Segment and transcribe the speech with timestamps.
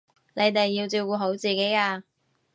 [0.33, 2.03] 你哋要照顧好自己啊